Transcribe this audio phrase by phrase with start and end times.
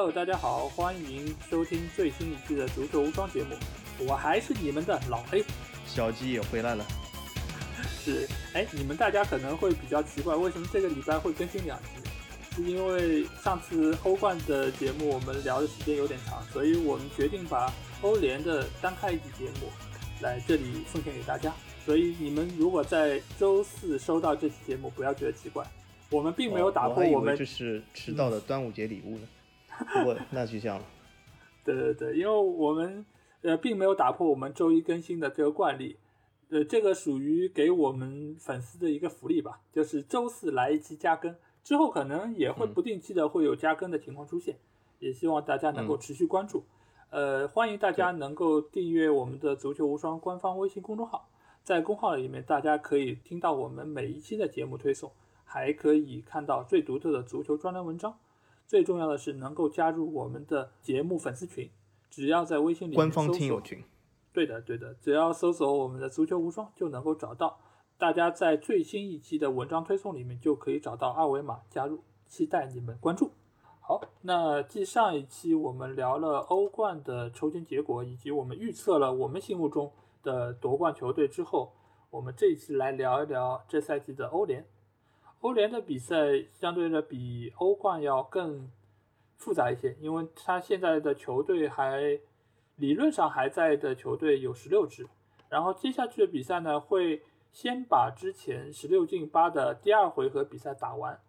[0.00, 3.54] Hello，大家好，欢迎收听最新一期的足球无双节目，
[4.08, 5.44] 我还是你们的老黑，
[5.84, 6.82] 小鸡也回来了。
[8.02, 11.88] 是，哎，你们大家可能会比较奇怪，为什么这个礼拜会更新两集？
[12.56, 17.70] 是因为上次欧冠的节目我们聊的时间有点长，所以我们决定把
[18.00, 19.68] 欧联的单开一集节目
[20.22, 21.52] 来这里奉献给大家。
[21.84, 25.62] 所以你们如果在周四收到这期节目，不要觉得奇怪，
[26.08, 29.28] 我们并没有打破我们就是迟到的端午节礼物呢。
[29.92, 30.84] 不过那就这样了。
[31.64, 33.04] 对对对，因为我们
[33.42, 35.96] 呃并没有打破我们周一更新的这个惯例，
[36.48, 44.56] 呃，这个属于给我们粉丝的一个福利吧，就是周四来一期加更，之后可能也会不定期的会有加更的情况出现，
[44.98, 46.64] 也希望大家能够持续关注。
[47.10, 51.28] 呃，欢迎大家能够订阅我们的足球无双官方微信公众号。
[51.62, 55.12] 在公号里面，大家可以听到我们每一期的节目推送，
[55.44, 58.18] 还可以看到最独特的足球专栏文章。
[58.70, 61.68] 最重要的是能够加入我们的节目粉丝群，
[62.08, 63.82] 只要在微信里官方听友群，
[64.32, 67.58] 对的对的，只要搜索我们的足球无双就能够找到。
[67.98, 73.32] 大家在最新一期的文章推送里面就可以找到二维码加入，期待你们关注。
[73.80, 79.90] 好，那继上一期我们聊了欧冠的抽签结果，以及我们预测了我们心目中。
[80.22, 81.72] 的夺冠球队之后，
[82.10, 84.64] 我们这一期来聊一聊这赛季的欧联。
[85.40, 86.16] 欧联的比赛
[86.52, 88.70] 相对的比欧冠要更
[89.36, 92.18] 复杂一些，因为它现在的球队还
[92.76, 95.06] 理论上还在的球队有十六支。
[95.48, 101.20] 然后接下去的比赛呢，会先把之前十六进八的第二回合比赛打完。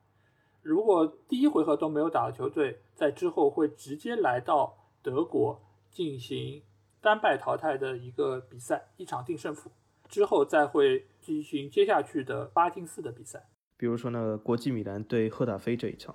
[0.62, 6.64] 如果第一回合都没有打的球队，在之后会直接来到德国进行。
[7.04, 9.71] 单败淘汰的一个比赛，一场定胜负
[10.08, 13.48] 之后，再会进行接下去的八进四的比赛。
[13.81, 16.14] 比如说那国际米兰对赫塔菲这一场。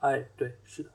[0.00, 0.90] 哎，对，是的。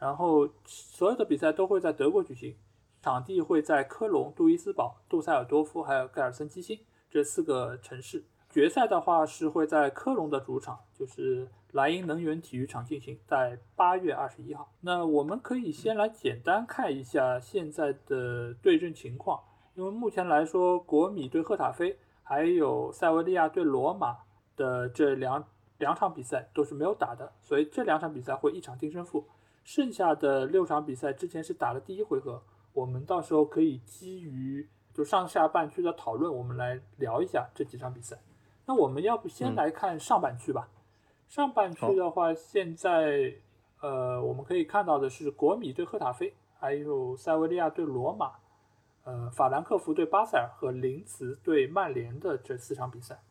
[0.00, 2.56] 然后所有的比赛都会在德国举行，
[3.00, 8.24] 场地会在科隆、杜伊斯堡、杜塞尔多夫还有盖尔森基辛这四个城市。
[8.50, 14.72] 决赛的话是会在科隆的主场，就是莱茵能源体育场进行，在八月二十一号。
[14.80, 19.40] 那我们可以先来简单看一下现在的对阵情况，
[19.76, 24.16] 因为目前来说，国米对赫塔菲，还有塞维利亚对罗马
[24.56, 25.46] 的这两
[25.80, 29.26] 两场比赛都是没有打的，所以这两场比赛会一场定胜负。
[29.64, 32.42] 剩下的六场比赛之前是打了第一回合，
[32.72, 38.18] 我们到时候可以基于就上下半区的讨论，我们来聊一下这几场比赛。
[38.66, 40.68] 那我们要不先来看上半区吧。
[41.28, 43.34] 上半区的话，现在
[43.80, 48.32] 呃，我们可以看到的是国米对赫塔菲，还有塞维利亚对罗马，
[49.04, 53.22] 呃，法兰克福对巴塞尔和林茨对曼联的这四场比赛。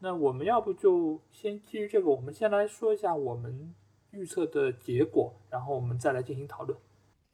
[0.00, 3.74] 那我们要不就先基于这个，我们先来说一下我们
[4.10, 6.78] 预测的结果，然后我们再来进行讨论。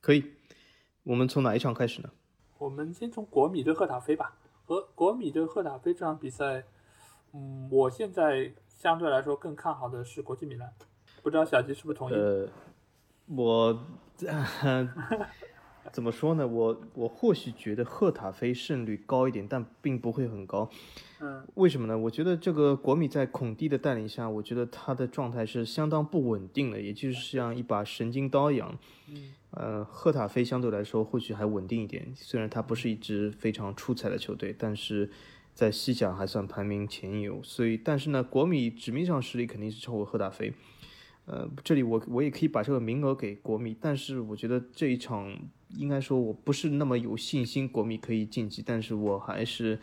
[0.00, 0.24] 可以，
[1.02, 2.10] 我们从哪一场开始呢？
[2.58, 4.36] 我们先从国米对赫塔菲吧。
[4.66, 6.64] 和国米对赫塔菲这场比赛。
[7.34, 10.72] 嗯，我现在相对来说更看好的是国际米兰，
[11.22, 12.14] 不知道小吉是不是同意？
[12.14, 12.48] 呃，
[13.26, 13.86] 我
[15.92, 16.46] 怎么说呢？
[16.46, 20.68] 我我或许觉得赫塔菲胜率高一点，但并不会很高。
[21.20, 21.96] 嗯，为什么呢？
[21.96, 28.78] 我觉得这个国米在孔蒂的带领下，我觉得他的状态是相当不稳定的，也就是像一把神经刀一样。
[29.08, 35.10] 嗯，呃，赫塔菲相对来说或许还稳定一点，虽然他不是一支非常出彩的球队，但是。
[35.54, 40.52] 在西甲还算排名前游，所以但是呢，国米纸面上实力肯定是超过赫塔菲。
[41.26, 45.34] 呃，这里我我也可以把这个名额给国米，但是我觉得这一场
[45.70, 49.78] 应该说我不是那么有信心国米可以晋级，但是我还是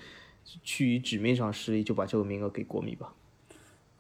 [0.64, 3.16] 趋于纸面上实力就把这个名额给国米吧。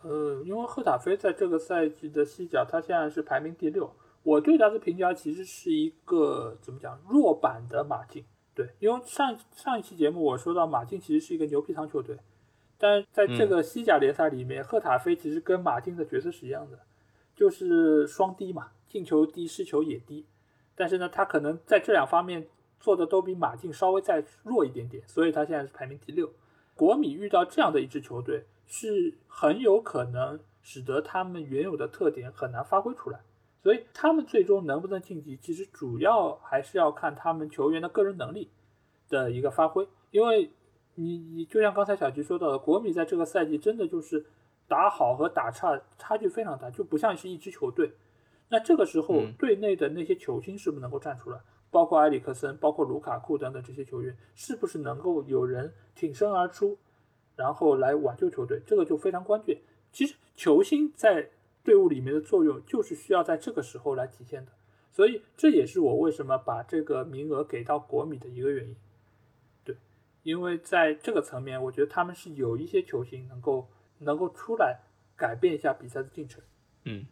[0.03, 3.91] 呃，因为赫塔菲在这个赛季的西甲，他现在是排名第六，
[4.23, 8.23] 我对他的评价其实是一个怎么讲弱版的马竞。
[8.53, 12.17] 对，因为上上一期节目我说到马竞其实是一个牛皮糖球队，
[12.77, 16.79] 但在这个西甲联赛里面，赫塔菲其实跟马竞的角色是一样的，
[17.41, 20.27] 就是双低嘛，进球低，失球也低。
[20.75, 22.47] 但是呢，他可能在这两方面
[22.79, 26.31] 做的都比马竞稍微再弱一点点，所以他现在是排名第六。
[26.75, 33.21] 国米遇到这样的一支球队，是很有可能使得他们原有的特点很难发挥出来。
[33.63, 38.51] 所以他们最终能不能晋级，其实主要还是要看他们球员的个人能力
[39.09, 39.87] 的一个发挥。
[40.11, 40.51] 因为
[40.93, 44.27] 你你就像刚才小吉说到的，国米在这个赛季真的就是
[44.71, 47.91] 打好和打差差距非常大，就不像是一支球队。
[48.47, 51.37] 那这个时候队内的那些球星是不是能够站出来？
[51.69, 56.77] 包括埃里克森、包括卢卡库等等这些球员，是不是能够有人挺身而出，
[57.35, 58.61] 然后来挽救球队？
[58.65, 59.59] 这个就非常关键。
[59.91, 61.27] 其实球星在
[61.65, 64.53] 队伍里面的作用就是需要在这个时候来体现的，
[64.93, 68.75] 所以这也是我为什么把这个名额给到国米的一个原因。
[69.65, 69.75] 对，
[70.23, 73.67] 因为在这个层面，我觉得他们是有一些球星能够
[74.01, 74.79] 能够出来
[75.15, 76.41] 改变一下比赛的进程。
[76.85, 77.05] 嗯，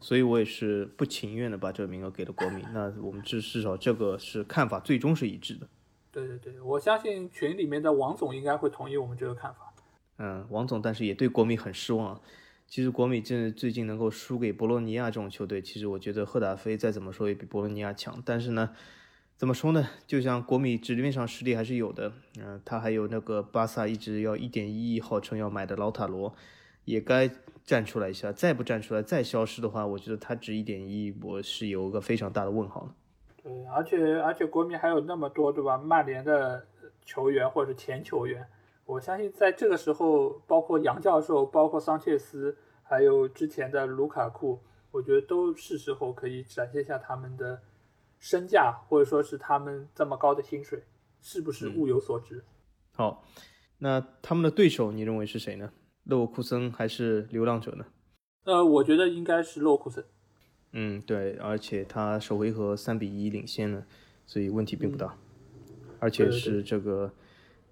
[0.00, 2.62] 所以我也是不情愿的把这个名额给了国米。
[2.72, 5.66] 那我们至至少这个是看法最终是一致的。
[6.12, 9.72] 对对对，我相信群里面的王总应该会同意我们这个看法。
[10.18, 12.20] 嗯，王总，但是也对国米很失望。
[12.66, 18.22] 其实国米这最近能够输给博洛尼亚这种球队，其实我觉得赫达菲再怎么说也比博洛尼亚强。
[18.24, 18.74] 但是呢，
[19.36, 19.88] 怎么说呢？
[20.06, 22.12] 就像国米纸面上实力还是有的。
[22.38, 26.34] 嗯，他还有那个巴萨一直要一点一亿号称要买的老塔罗，
[26.84, 27.28] 也该
[27.64, 28.32] 站出来一下。
[28.32, 32.88] 再不站出来，再消失的话，我觉得他值一点一亿，我是有个非常大的问号。
[33.42, 35.76] 对，而且而且国米还有那么多，对吧？
[35.76, 36.64] 曼联的
[37.04, 38.46] 球员或者前球员，
[38.86, 44.60] 我相信在这个时候，包括杨教授，包括桑切斯，还有之前的卢卡库，
[44.92, 47.60] 我觉得都是时候可以展现一下他们的
[48.24, 50.82] 身价，或者说是他们这么高的薪水，
[51.20, 52.42] 是不是物有所值？
[52.94, 53.22] 好，
[53.80, 55.70] 那他们的对手你认为是谁呢？
[56.04, 57.84] 勒沃库森还是流浪者呢？
[58.44, 60.02] 呃，我觉得应该是勒沃库森。
[60.72, 63.86] 嗯，对，而且他首回合三比一领先了，
[64.24, 65.18] 所以问题并不大，
[65.98, 67.12] 而且是这个，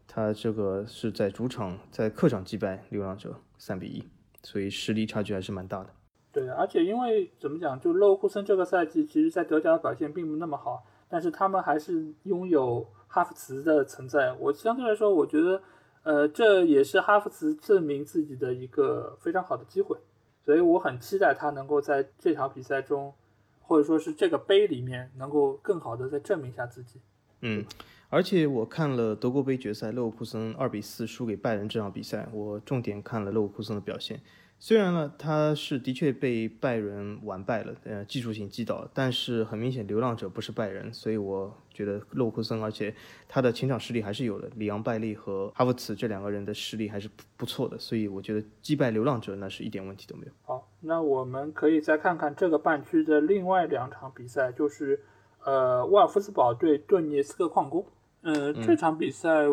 [0.07, 4.05] 他这个是在主场在客场击败流浪者三比一，
[4.43, 5.95] 所以实力差距还是蛮大的。
[6.33, 14.33] 对，而且因为怎么讲，就勒沃库森这个赛季其实在德甲的表现并不那么好，但是他们还是拥有哈弗茨的存在。
[14.41, 15.63] 我相对来说，我觉得，
[16.05, 19.99] 呃，这也是哈弗茨证明自己的一个非常好的机会。
[20.45, 23.13] 所以我很期待他能够在这场比赛中，
[23.61, 26.99] 或者说是这个杯里面，能够更好的再证明一下自己。
[27.43, 27.65] 嗯，
[28.09, 34.19] 而且我看了德国杯决赛，勒沃库森二比四输给拜仁这场比赛，我重点看了勒沃库森的表现。
[34.65, 42.95] 虽然呢，他是的确被拜仁完败了，呃，技术性击倒，但是很明显，流浪者不是拜仁，所以我觉得勒沃库森，而且
[43.27, 50.33] 他的前场实力还是有的，里昂拜利和哈弗茨这两个人的实力还是不不错的，所以我觉得击败流浪者那是一点问题都没有。
[50.45, 55.01] 好，那我们可以再看看这个半区的另外两场比赛，就是
[55.45, 57.85] 呃，沃尔夫斯堡对顿涅斯克矿工，
[58.21, 59.47] 呃，这场比赛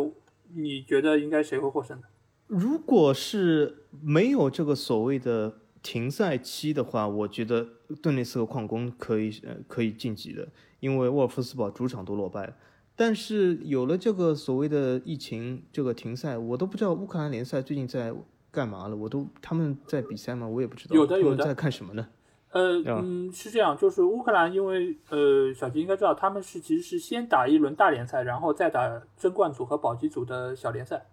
[0.53, 2.03] 你觉得应该谁会获胜呢？
[2.49, 5.53] 如果是没有这个所谓的
[5.83, 7.67] 停赛期的话，我觉得
[8.01, 10.47] 顿涅斯克矿工可以呃可以晋级的，
[10.79, 12.55] 因为沃尔夫斯堡主场都落败了。
[12.95, 18.11] 但是有了这个所谓的疫情这个停赛，我都不知道乌克兰联赛最近在
[18.49, 18.95] 干嘛了。
[18.95, 20.47] 我都他们在比赛吗？
[20.47, 20.95] 我也不知道。
[20.95, 22.07] 有的有的在看什么呢？
[22.51, 31.05] 呃嗯，是这样，就是乌克兰因为呃小吉应该知道，他们是其实是先打一轮大联赛，然后再打争冠组和保级组的小联赛。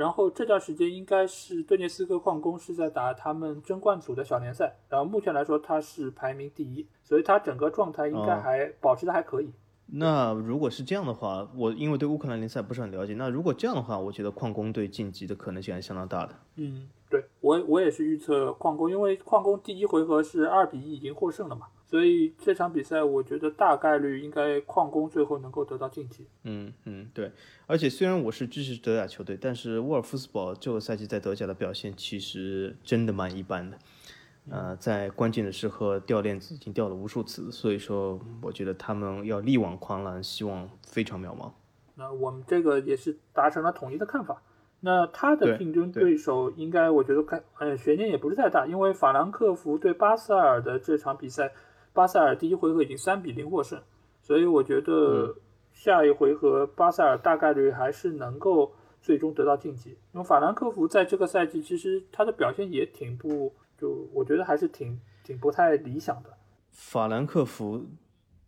[0.00, 9.52] 然后这段时间应该是顿涅斯克矿工是在打他们争冠组的小联赛，然后目前来说他是排名第一，所以他整个状态应该还保持的还可以。
[9.88, 16.34] 那如果是这样的话，我因为对乌克兰联赛不是很了解，那如果这样的话，我觉得矿工队晋级的可能性还是相当大的。
[16.56, 21.66] 嗯，对我我也是预测矿工，因为矿工第一回合是二比一已经获胜了嘛。
[21.90, 26.24] 所以这场比赛，我觉得大概率应该矿工最后能够得到晋级。
[26.44, 27.32] 嗯嗯，对。
[27.66, 33.76] 而且虽然我是支持德甲球队，但是沃尔夫斯堡这个赛季在德甲的表现其实真的蛮一般的。
[34.48, 41.50] 呃，在关键的时刻掉链子已经掉了无数次，所以说我觉得他们要力挽狂澜，希望非常渺茫。
[41.96, 44.40] 那我们这个也是达成了统一的看法。
[44.82, 51.52] 那他的竞争对手应该我觉得看，呃，悬念也不是太大，因为法兰克福对巴塞尔的这场比赛。
[51.92, 53.82] 巴塞尔第一回合已经三比零获胜，
[54.22, 55.36] 所以我觉得
[55.72, 59.90] 下一回合巴塞尔大概率还是能够最终得到晋级。
[60.12, 66.30] 因为法兰克福在这个赛季其实他的表现也挺不，就我觉得还是挺挺不太理想的。
[66.70, 67.86] 法兰克福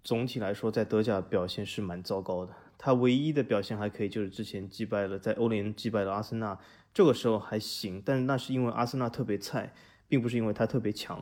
[0.05, 6.59] 总体来说在德甲表现是蛮糟糕的，他唯一的表现还可以就是之前击败了在欧联击败了阿森纳，
[6.95, 9.75] 这个时候还行，但是那是因为阿森纳特别菜，
[10.09, 11.21] 并不是因为他特别强。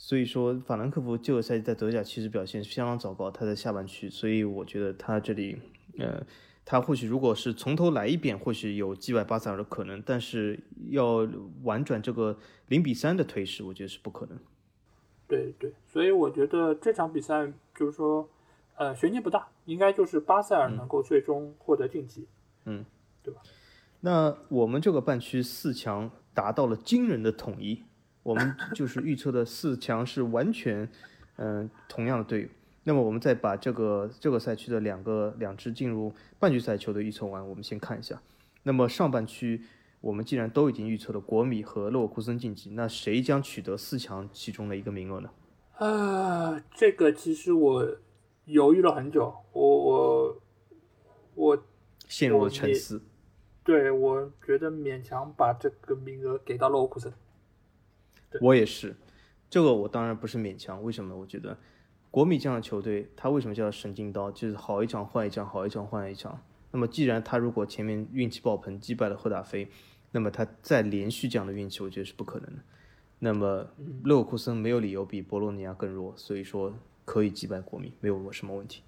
[0.00, 5.58] 所以说，法兰克福这个赛季在德甲其实表现相当糟糕，他在下半区，所以我觉得他这里，
[5.98, 6.24] 呃，
[6.64, 11.28] 他或许如果是从头来一遍，或许有击败巴塞尔的可能，但是要
[11.64, 12.38] 婉转这个
[12.68, 14.38] 零比三的颓势，我觉得是不可能。
[15.26, 18.30] 对对，所以我觉得这场比赛就是说，
[18.76, 22.28] 呃，悬念不大，应该就是巴塞尔能够最终获得晋级，
[22.66, 22.84] 嗯，
[23.24, 23.40] 对吧？
[24.02, 27.82] 那我们这个半区四强达到了惊人的统一。
[28.28, 30.86] 我们就是预测的四强是完全，
[31.36, 32.48] 嗯，同样的队伍。
[32.84, 38.20] 那么我们再把这个这个赛区的两个两支进入半决赛球队预测完，我们先看一下。
[38.64, 39.62] 那么上半区
[40.02, 45.30] 我们既然都已经预测了国米和勒沃库森晋级，那谁将取得四强其中的一个名额呢？
[45.78, 47.96] 啊，这个其实我
[48.44, 50.40] 犹豫了很久，我我
[51.34, 51.64] 我
[52.06, 53.00] 陷入了沉思。
[53.64, 57.10] 对，我觉得勉强把这个名额给到勒沃库森。
[58.40, 58.94] 我也是，
[59.48, 60.82] 这个我当然不是勉强。
[60.82, 61.16] 为什么？
[61.16, 61.56] 我觉得
[62.10, 64.30] 国米这样的球队，他为什么叫神经刀？
[64.30, 66.40] 就是好一场换一场，好一场换一场。
[66.70, 69.68] 那么既然他如果前面运气爆棚击败了赫达菲，
[70.12, 72.62] 那么他再连续这样的运气，我觉得是不可能的。
[73.20, 73.66] 那么
[74.04, 76.72] 勒沃库森没有理由比博洛尼亚更弱，所以说
[77.04, 78.82] 可以击败国米，没有什么问题。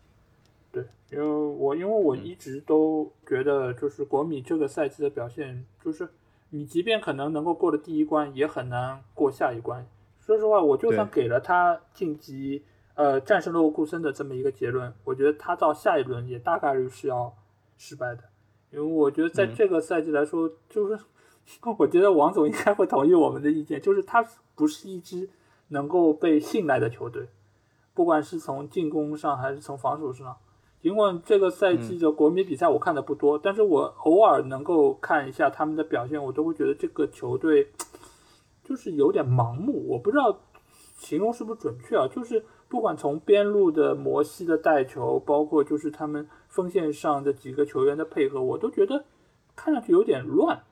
[0.71, 6.09] 对，因为我因为我一直都觉得，就是国米这个赛季的表现，就是
[6.51, 9.87] 你即便可能能够过了第一关，也很难过下一关。
[10.19, 12.65] 说实话，我就算给了他晋级，
[12.95, 17.33] 呃，战胜勒沃库森的这么一个结论，我觉得他到下一轮也大概率是要
[17.79, 18.25] 失败的，
[18.71, 20.99] 因为我觉得在这个赛季来说，就是
[21.79, 25.31] 我觉得王总应该会同意我们的意见，就是他不是一支
[25.69, 27.29] 能够被信赖的球队，
[27.95, 30.37] 不管是从进攻上还是从防守上。
[30.83, 37.69] 尽管这个赛季的国米比赛我看的不多，但是我偶尔能够看一下他们的表现，我都会觉得这个球队
[38.65, 39.85] 就是有点盲目。
[39.89, 40.41] 我不知道
[40.97, 42.09] 形容是不是准确啊？
[42.09, 49.05] 就是不管从边路的摩西的带球，包括就是他们锋线上的几个球员的配合，我都觉得
[49.55, 50.63] 看上去有点乱。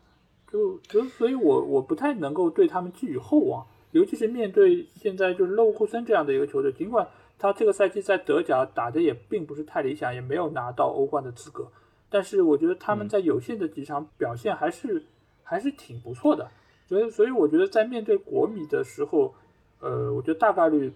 [0.51, 7.09] 就就所以，我我不太能够对他们寄予厚望，尤其是面对现在就是勒沃库森这样的一个球队，尽管。
[7.41, 11.71] 他这个赛季在德甲打的也并不是太理想，也没有拿到欧冠的资格。
[12.11, 15.05] 但是我觉得他们在有限的几场表现还是
[15.45, 16.51] 还是挺不错的。
[16.89, 19.33] 所以，所以我觉得在面对国米的时候，
[19.79, 20.93] 呃，我觉得大概率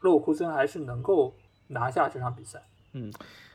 [0.00, 1.32] 勒沃库森还是能够
[1.68, 2.60] 拿下这场比赛。
[2.92, 3.12] 嗯，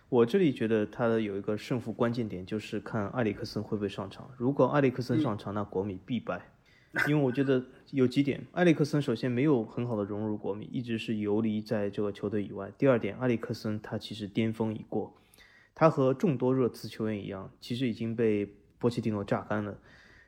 [0.07, 4.31] 我这里觉得他的有一个胜负关键点就是看埃里克森会不会上场。
[4.37, 6.41] 如果埃里克森上场，那国米必败。
[7.07, 12.71] 因为我觉得有几点，埃里克森首先没有很好的融入国米，一直是游离在这个球队以外。
[12.77, 15.15] 第二点，埃里克森他其实巅峰已过，
[15.75, 18.47] 他和众多热刺球员一样，其实已经被
[18.79, 19.77] 波切蒂诺榨干了。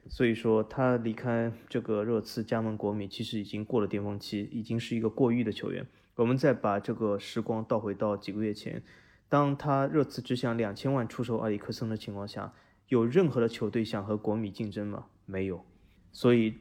[0.08, 5.86] 所以说他离开这个热刺加盟国米，其实已经过了巅峰期，已经是一个过誉的球员。
[6.16, 8.84] 我们再把这个时光倒回到几个月前，
[9.30, 12.54] 当他热刺只想两千万出售埃里克森的情况下，
[12.90, 15.06] 有任何的球队想和国米竞争吗？
[15.26, 15.66] 没有。
[16.14, 16.60] 所以，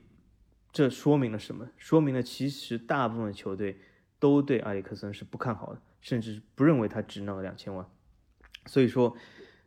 [0.73, 1.69] 这说明了什么？
[1.76, 3.80] 说明了其实大部分球队
[4.21, 7.85] 都对埃里克森是不看好的，甚至不认为他值那个两千万。
[8.66, 9.16] 所以说，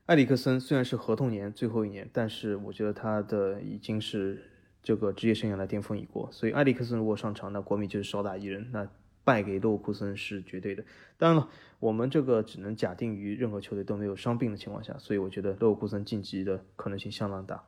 [0.06, 4.50] 埃里克森虽然是合同年最后一年，但是我觉得他的已经是
[4.82, 6.30] 这个职业生涯的巅峰已过。
[6.32, 8.88] 所以埃里克森如果上场，那国米就是少打一人，那
[9.26, 10.86] 败给勒沃库森是绝对的。
[11.18, 11.50] 当然了，
[11.80, 17.66] 我们这个只能假定于任何球队都没有伤病的情况下，所以我觉得勒沃库森晋级的可能性相当大。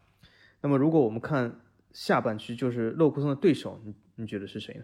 [0.62, 1.60] 那么如果我们看。
[1.96, 4.84] 下半区就是勒沃库森的对手，你你觉得是谁呢？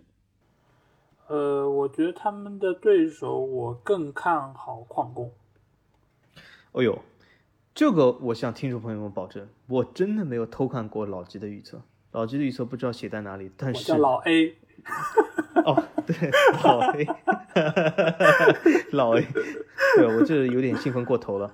[1.27, 5.29] 呃，我觉得他们的对手我更看好矿工。
[6.71, 6.99] 哦呦，
[7.75, 11.81] 这个我向听众朋友们保证，我真的没有偷看过老吉的预测。
[12.13, 14.55] 老吉的预测不知道写在哪里，但是叫老 A。
[15.65, 16.31] 哦，对，
[16.63, 17.07] 老 A，
[18.93, 19.27] 老 A，
[19.97, 21.53] 对我这有点兴奋过头了。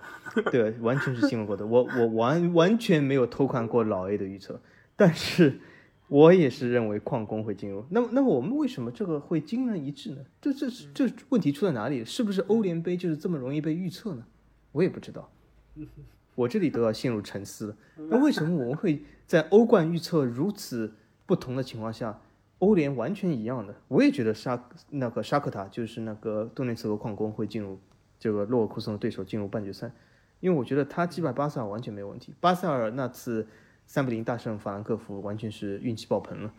[0.51, 1.65] 对，完全是兴奋过头。
[1.65, 4.61] 我我完完全没有偷看过老 A 的预测。
[4.97, 5.59] 但是，
[6.07, 7.85] 我也是认为矿工会进入。
[7.91, 10.25] 那么，那么我们为什么这个会惊人一致呢？
[10.41, 12.03] 这、这、这问题出在哪里？
[12.03, 14.25] 是不是欧联杯就是这么容易被预测呢？
[14.71, 15.29] 我也不知道。
[16.33, 17.75] 我这里都要陷入沉思。
[18.09, 20.95] 那为什么我们会在欧冠预测如此
[21.27, 22.19] 不同的情况下，
[22.57, 23.75] 欧联完全一样的？
[23.87, 27.79] 我也觉得沙那个沙克塔就是那个顿涅茨克矿工会进入
[28.17, 29.91] 这个洛沃库森的对手进入半决赛，
[30.39, 32.33] 因为我觉得他击败巴萨尔完全没有问题。
[32.39, 33.45] 巴萨尔那次。
[33.88, 36.53] 三比零大胜法兰克福，完全是运气爆棚了，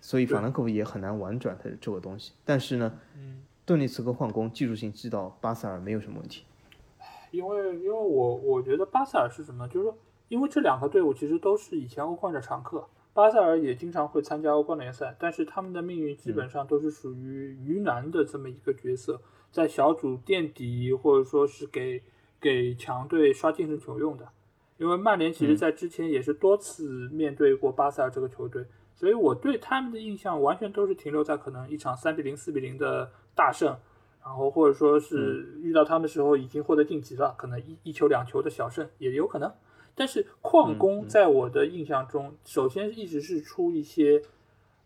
[0.00, 2.32] 所以法兰克福也很难玩转他这个东西。
[2.44, 2.98] 但是呢，
[3.64, 6.44] 顿涅茨克换攻技术性击倒巴塞尔没有什么问题。
[7.30, 9.68] 因为因为我我觉得巴塞尔是什么？
[9.68, 9.96] 就是说，
[10.28, 19.20] 因为这两个队伍其实都是以前欧冠的常客，巴塞尔也经常会参加欧冠联赛，但是他们的命运基本上都是属于鱼腩的这么一个角色，
[19.52, 22.02] 在小组垫底或者说是给
[22.40, 24.26] 给强队刷净胜球用的。
[24.80, 33.76] 因为曼联其实在之前也是多次面对过巴塞尔这个球队，所以我对他们的印象完全都是停留在可能一场三比零、四比零的大胜，
[34.24, 39.52] 然后或者说是遇到他们的时候已经获得晋级了，可能一一球两球的小胜也有可能。
[39.94, 44.22] 但是矿工在我的印象中，首先一直是出一些，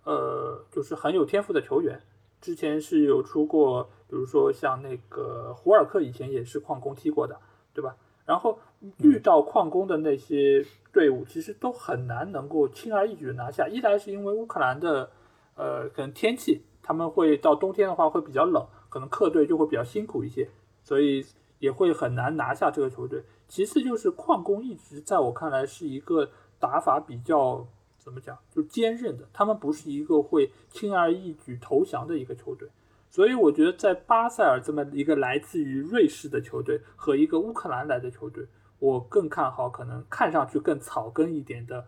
[0.03, 2.01] 呃，就是很有天赋的球员，
[2.41, 7.39] 之前是有出过，比如说像那个胡尔克以前也是矿工踢过的，
[7.73, 7.95] 对吧？
[8.27, 8.59] 然后
[8.99, 13.69] 遇到矿工的那些队伍，其实都很难能够轻而易举的拿下。
[13.69, 15.11] 一来是因为乌克兰的，
[15.57, 20.49] 呃，可能天气，他们会到冬天的话会比较冷，可能客队就会比较辛苦一些。
[20.83, 21.25] 所以
[21.59, 23.23] 也会很难拿下这个球队。
[23.49, 26.29] 其次就是矿工一直在我看来是一个
[26.59, 27.67] 打法比较
[27.99, 32.69] 怎么讲，就坚韧的，他们不是一个会轻而易举投降的一个球队。
[33.15, 38.45] 所以我觉得在巴塞尔这么一个来自于瑞士的球队和一个乌克兰来的球队，
[38.81, 41.87] 我更看好可能看上去更草根一点的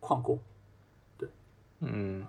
[0.00, 0.40] 矿工。
[1.16, 1.28] 对，
[1.78, 2.26] 嗯。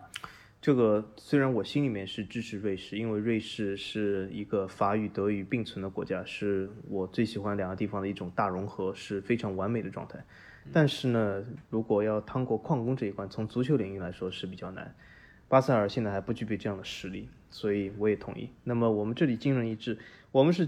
[0.62, 10.24] 这个虽然我心里面是支持瑞士，因为瑞士是一个法语德语并存的国家，是我最喜欢两个地方的一种大融合，是非常完美的状态。
[10.72, 14.96] 但是呢，如果要趟过矿工这一关，从足球领域来说是比较难。
[15.48, 18.50] 巴塞尔现在还不具备这样的实力，所以我也同意。
[18.66, 19.98] 那么我们这里惊人一致，
[20.34, 20.68] 我们是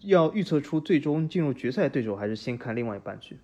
[0.00, 3.38] 要预测出最终进入决赛对手，还是先看另外一半局？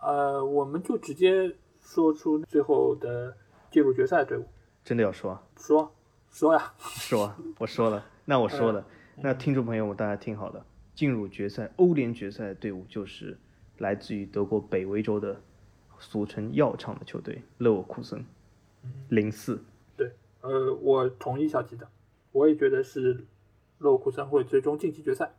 [0.00, 3.36] 呃，我们就直接说出最后的
[3.72, 4.46] 进入决赛队伍。
[4.84, 5.36] 真的要说？
[5.56, 5.92] 说，
[6.30, 10.64] 说呀，说，我说了，那我说了，那听众朋友们大家听好了，
[10.94, 13.36] 进入决赛欧联决赛的队伍就是
[13.78, 15.40] 来自于德国北威州的，
[15.98, 18.24] 俗称药厂的球队勒沃库森，
[19.08, 19.60] 零四。
[19.96, 21.88] 对，呃，我同意小吉的，
[22.32, 23.24] 我也觉得是
[23.78, 25.32] 勒沃库森会最终晋级决赛。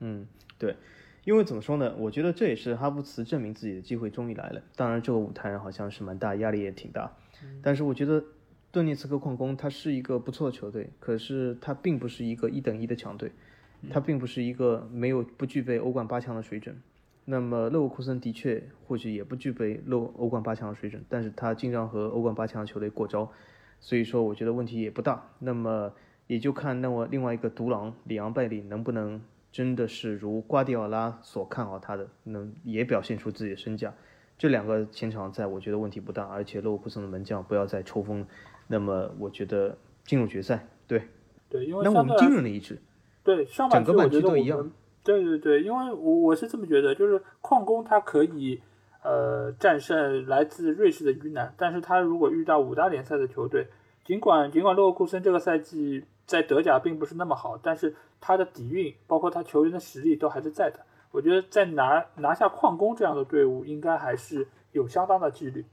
[0.00, 0.26] 嗯，
[0.58, 0.76] 对，
[1.24, 1.94] 因为怎么说呢？
[1.98, 4.62] 我觉得这也是哈布茨证明自己的机会终于来了。
[4.76, 7.16] 当然，这个舞台好像是蛮大，压力也挺大，
[7.62, 8.24] 但是我觉得。
[8.70, 13.32] 顿涅茨克矿工，他是一个不错的球队，可是他并不是一个一等一的强队，
[13.88, 16.78] 他并不是一个没有不具备欧冠八强的水准。
[17.24, 23.32] 那么勒沃库森的确或许也不具备勒欧冠八强的水准，但是他经常和欧冠八强的球队过招，
[23.80, 25.30] 所以说我觉得问题也不大。
[25.38, 25.92] 那么
[26.26, 33.94] 也就看那么另外一个独狼里昂贝里能不能真的是如瓜迪奥拉所看好他的，能也表现出自己的身价。
[34.36, 38.24] 这两个前场在我觉得问题不大，而且勒沃库森的门将不要再抽风。
[38.68, 41.02] 那么我觉得进入决赛，对，
[41.48, 42.78] 对，因为那我们惊人的一致，
[43.24, 44.70] 对，上半区我觉得都一样，
[45.02, 48.60] 对对对，因为我我是这么觉得，就是矿工他可以
[49.02, 53.66] 呃战胜来自瑞士的鱼腩，但是他如果遇到五大联赛的球队，
[54.08, 65.66] 尽管尽管洛沃库森这个赛季在德甲并不是那么好，但是他的底蕴包括他球员的实力都还是在的，我觉得在拿拿下矿工这样的队伍，应该还是有相当的几率，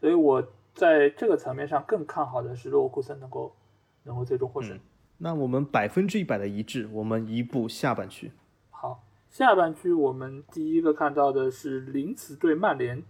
[0.00, 0.42] 所以我。
[0.74, 3.54] 在这个层面上，更看好的是洛沃库森能够
[4.02, 4.76] 能够最终获胜。
[5.18, 8.32] 那我们百分之一百的一致，我们移步下半区。
[8.70, 13.00] 好，下半区我们第一个看到的是林茨对曼联，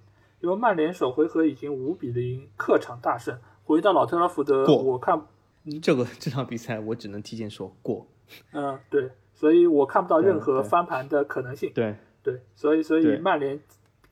[0.40, 5.20] 因为曼联首回合已经五比零客场大胜，回到老特拉福德，我看
[5.82, 8.06] 这个这场比赛我只能提前说过。
[8.52, 11.72] 嗯，对，所以我看不到任何翻盘的可能性。
[11.74, 13.60] 对对，所以所以曼联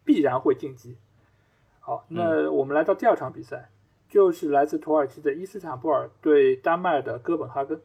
[0.04, 0.96] 必然会晋级。
[1.80, 3.70] 好，那我们来到第二场比赛，
[4.08, 7.80] 就是来自土耳其的伊斯坦布尔对丹麦的哥本哈根。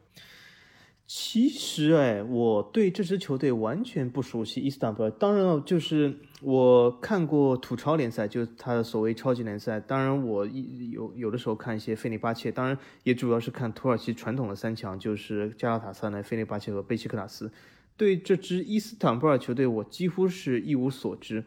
[1.10, 4.60] 其实，哎，我对这支球队完全不熟悉。
[4.60, 9.80] 伊斯坦布尔，当然了，就是我看过土超联赛，就是他的所谓超级联赛。
[9.80, 17.50] 当然，我一有有的时候看一些费内巴切，当然也主要是看土耳其传统的三强，就是加拉塔萨呢、费内巴切和贝西克塔斯。
[17.96, 21.42] 对这支伊斯坦布尔球队，我几乎是一无所知。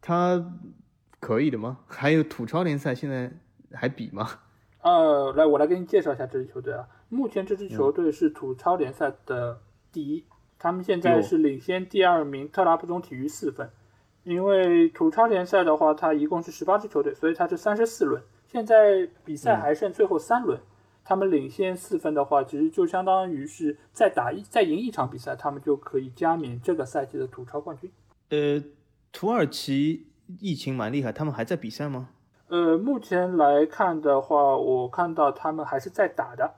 [0.00, 0.54] 他。
[1.20, 1.78] 可以的吗？
[1.88, 3.28] 还有土超联赛现在
[3.72, 4.38] 还比吗？
[4.82, 6.86] 呃，来，我来给你介绍一下这支球队啊。
[7.08, 9.60] 目前这支球队是土超联赛的
[9.92, 10.24] 第一，
[10.58, 13.70] 他们现在是领先第二名特拉布宗体育四分。
[14.24, 18.22] 因为土超联赛的话，它一共是十八支球队，所以它是三十四轮。
[18.46, 20.60] 现在比赛还剩最后三轮，
[21.04, 27.90] 他们领先四分的话，其实就相当于是再打一再赢一场比赛，他们就可以加冕这个赛季的土超冠军。
[28.30, 28.62] 呃，
[29.12, 30.06] 土耳其。
[30.42, 32.10] 疫情蛮厉害，他们还在比赛吗？
[32.48, 36.52] 呃，目前来看的话，我看到他们还是在打的。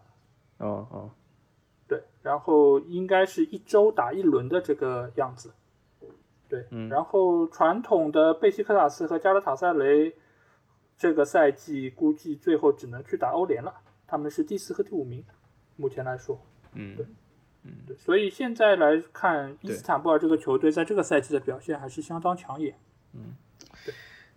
[0.61, 1.11] 哦哦，
[1.89, 5.53] 对，然后应该是一周打一轮的这个样子。
[6.49, 10.15] 对，嗯，然后传统的贝西克塔斯和加拉塔塞雷
[10.97, 13.75] 这个赛季估计最后只能去打欧联了，
[14.07, 15.25] 他们是第四和第五名，
[15.77, 16.39] 目前来说。
[16.75, 17.07] 嗯，对，
[17.63, 22.79] 嗯对，所以现在来看伊斯坦布尔这个球队在这个赛季的表现还是相当抢眼。
[23.13, 23.35] 嗯。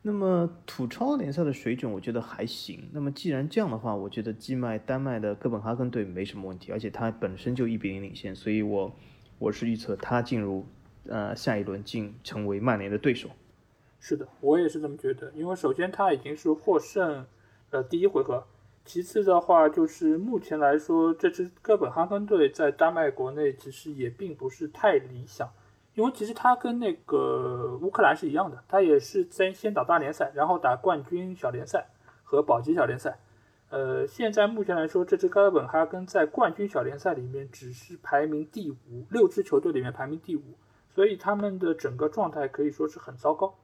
[0.06, 2.90] 那么土超联赛的水准，我觉得还行。
[2.92, 8.94] 那么既然这样的话，我觉得击败丹麦的哥本哈根队没什么问题，而且他本身就一比零领先，所以我
[9.40, 10.66] 我是预测他进入
[11.08, 13.30] 呃下一轮进成为曼联的对手。
[14.02, 15.32] 是的，我也是这么觉得。
[15.34, 17.26] 因为首先他已经是获胜
[17.70, 18.46] 呃第一回合，
[18.84, 25.50] 其次的话就是目前来说，这支哥本哈根队在丹麦国内其实也并不是太理想。
[25.96, 31.88] 因为其实他跟那个乌克兰是一样的，他也是先先打大联赛，然后打冠军小联赛
[32.24, 33.20] 和保级小联赛。
[33.70, 40.42] 呃，现在目前来说，这支哥本哈根在冠军小联赛里面只是排名第五，六支球队里面排名第五，
[40.94, 43.56] 所以他们的整个状态可以说是很糟糕。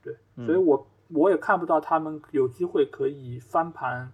[0.00, 4.12] 对，所以我我也看不到他们有机会可以翻盘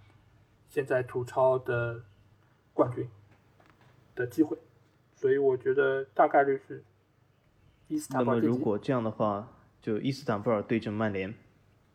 [0.68, 2.02] 现在土超的
[2.72, 3.08] 冠军
[4.14, 4.56] 的机会，
[5.14, 6.82] 所以我觉得大概率是
[7.88, 8.46] 伊斯坦那么布尔。
[8.46, 9.48] 如果这样的话，
[9.82, 11.34] 就伊斯坦布尔对阵曼联，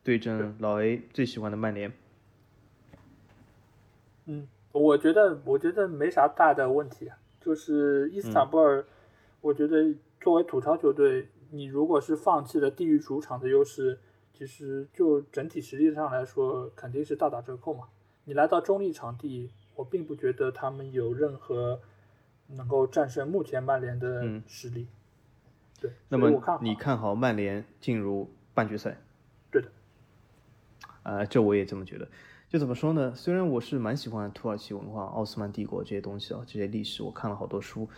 [0.03, 1.93] 对阵老 A 最喜欢的曼联。
[4.25, 8.85] 嗯，我觉得我觉得没啥大的问题啊，就是伊斯坦布尔，
[9.41, 13.99] 我觉得作为土超球队，你如果是放弃了地域主场的优势，
[14.33, 17.89] 其实就整体实力上来说，肯定是大打折扣嘛。
[18.23, 21.81] 你来到中立场地，我并不觉得他们有任何
[22.47, 24.87] 能够战胜目前曼联的嗯实力。
[25.83, 29.01] 对，那么你看好曼联进入半决赛？
[29.51, 29.67] 对的，
[31.03, 32.07] 啊、这我也这么觉得。
[32.47, 33.13] 就怎么说呢？
[33.13, 37.89] 虽然我是蛮喜欢土耳其文化、奥斯曼帝国这些东西啊，这些历史，我看了好多书，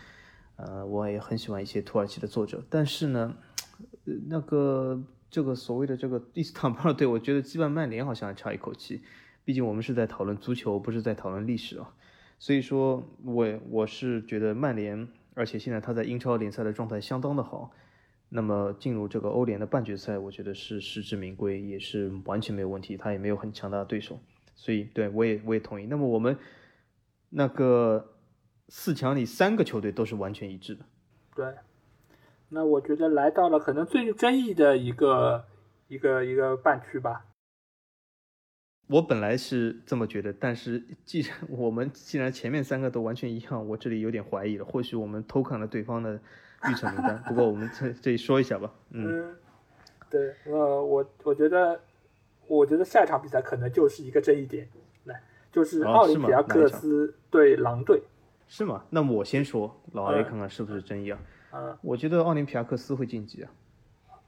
[0.56, 2.64] 呃，我也很喜欢一些土耳其的作者。
[2.72, 3.36] 但是呢，
[4.06, 9.04] 呃那个这个所谓的这个伊斯坦布尔队，我觉得击败曼联好像还差一口气。
[9.44, 11.94] 毕竟我们是在讨论足球，不是在讨论历史啊。
[12.40, 17.72] 所以说我我是觉得曼联，而且现在他在英超联赛的状态相当的好，
[18.30, 22.98] 那么进入这个欧联的半决赛，我觉得是实至名归，也是完全没有问题。
[22.98, 24.20] 他也没有很强大的对手，
[24.56, 25.86] 所以对我也我也同意。
[25.86, 26.38] 那么我们
[27.30, 28.14] 那个
[28.70, 30.86] 四强里三个球队都是完全一致的。
[31.36, 31.54] 对，
[32.50, 35.46] 那我觉得来到了可能最争议的一个
[35.90, 37.26] 一个一个半区吧。
[38.88, 44.66] 我本来是这么觉得，但是既然 我们既然前面三个都完全一样，我这里有点怀疑了。
[44.66, 46.14] 或许我们偷看了对方的
[46.70, 48.72] 预测名单，不过我们这这里说一下吧。
[48.92, 49.36] 嗯，嗯，
[50.10, 51.80] 对，呃，我我觉得，
[52.48, 54.68] 我觉得下一场比赛可能就是一个争议点，
[55.06, 55.22] 来，
[55.52, 58.04] 就是哦奥林匹亚克斯对狼队。
[58.48, 58.86] 是吗？
[58.92, 61.20] 那么我先说，老 A 嗯看看是不是争议啊？
[61.52, 63.52] 嗯，我觉得奥林匹亚克斯会晋级啊。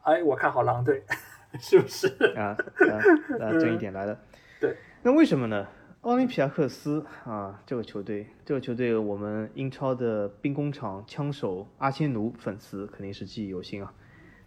[0.02, 1.04] 哎，我看好狼队，
[1.60, 2.08] 是不是？
[2.36, 2.58] 啊
[2.90, 2.94] 啊
[3.40, 3.52] 啊！
[3.60, 4.20] 争议点来了。
[4.60, 5.68] 对，那为什么呢？
[6.02, 13.94] 奥林匹亚克斯啊，这个球队，这个球队，我们英超的兵工厂枪手阿仙奴粉丝肯定是记忆犹新啊，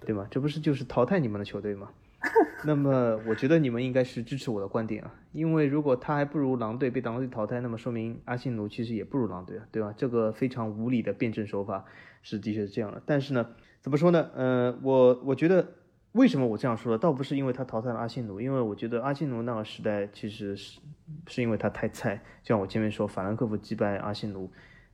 [0.01, 0.27] 对吗？
[0.31, 1.90] 这不是就是淘汰你们的球队吗？
[2.64, 9.94] 那么我觉得你们应该是支持我的观点啊，因为如果他还不如狼队被狼队淘汰，那么说明阿仙奴其实也不如狼队啊，对吧？
[9.96, 11.85] 这个非常无理的辩证手法
[12.23, 13.03] 是的确是这样的。
[13.07, 13.46] 但是呢，
[13.81, 14.31] 怎么说呢？
[14.35, 15.66] 呃，我我觉得
[16.12, 16.99] 为什么我这样说呢？
[16.99, 20.81] 倒不是因为他淘汰了阿仙奴，因为我觉得阿仙奴那个时代其实是
[21.29, 24.51] 是因为他太菜，就像我前面说，法兰克福击败阿仙奴，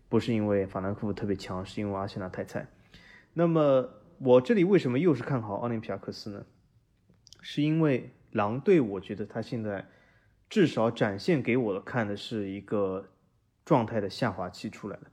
[0.09, 2.69] 不是因为法兰克福特别强，是因为阿仙奴太菜。
[3.33, 6.45] 那么我这里为什么又是看好奥林匹亚克斯呢？
[7.41, 9.87] 是因为狼队，我觉得他现在
[10.51, 13.09] 至少展现给我的看的是一个
[13.65, 15.05] 状态的下滑期出来了。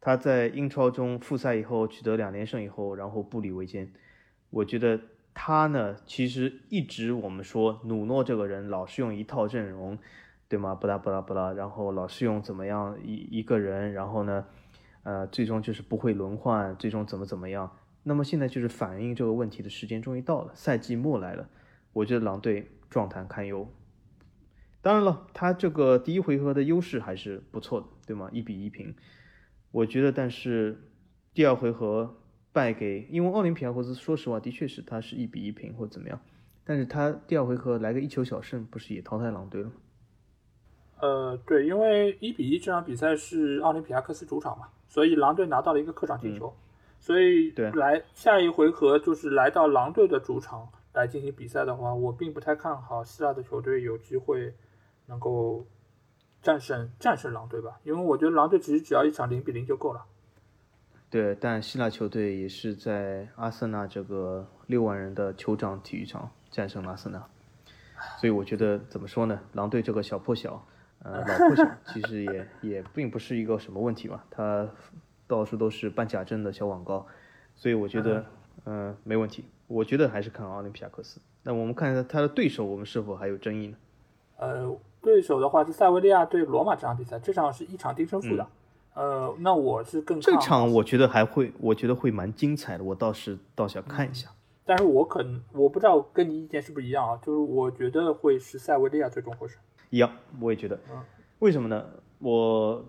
[0.00, 3.92] 他在英超中复赛以后取得两连胜以后，然后步履维艰。
[4.50, 5.00] 我觉得
[5.34, 9.98] 他呢，其实一直我们说努诺这个人老是用一套阵容，
[10.48, 10.74] 对吗？
[10.74, 14.46] 不拉不拉不拉，然后老是用怎么样一一个人，然后呢，
[15.02, 17.76] 呃，最终就是不会轮换，最终怎么怎么样。
[18.04, 21.48] 那么现在就是反映这个问题的时间终于到了，赛季末来了，
[21.92, 23.66] 我觉得狼队状态堪忧。
[24.82, 28.28] 当然了，他这个第一回合的优势还是不错的，对吗？
[28.32, 28.94] 一比一平，
[29.70, 30.90] 我觉得，但是
[31.32, 32.16] 第二回合
[32.52, 36.20] 败给，因为奥林匹亚克斯，说实话，的确是他是一比一平或者怎么样，
[36.64, 39.74] 但是他第二回合来个一球小胜，不是也淘汰狼队了吗？
[41.00, 46.54] 呃，对，因为一比一这场比赛是奥林匹亚克斯主场嘛，所以狼队拿到了一个客场进球，
[47.00, 54.54] 所以对来下一回合就是来到狼队的主场来进行比赛的话，我并不太看好希腊的球队有机会
[55.06, 55.66] 能够
[56.40, 60.04] 战胜战胜狼队吧，因为我觉得狼队其实只要一场零比零就够了。
[61.12, 67.22] 对，但希腊球队也是在阿森纳这个六万人的酋长体育场战胜了阿森纳，
[68.18, 69.38] 所以我觉得怎么说呢？
[69.52, 70.64] 狼队这个小破小，
[71.02, 74.66] 呃，老破小，其实也也并不是一个什么问题吧，他
[75.26, 77.06] 到处都是办假证的小广告，
[77.56, 78.24] 所以我觉得，
[78.64, 79.44] 嗯、没问题。
[79.66, 81.20] 我觉得还是看奥林匹亚克斯。
[81.42, 83.76] 那我们看一下他的对手，我们是否还有争议呢？
[84.38, 88.46] 呃，对手的话是塞维利亚对罗马这场比赛，这场是一场定胜负的。
[88.94, 94.28] 呃，那我是更嗯这场我觉得还会，我觉得会蛮精彩的，我倒是倒想看一下。
[94.64, 99.58] 但是我可能我不知道跟你意见是不是一样啊，就是我觉得会是塞维利亚最终获胜。
[99.90, 100.78] 一样，我也觉得。
[101.40, 101.84] 为什么呢？
[102.20, 102.84] 我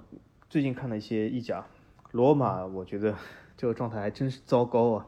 [0.50, 1.66] 最近看了一些意甲，
[2.12, 3.16] 罗马，我觉得
[3.58, 5.08] 这个状态还真是糟糕啊。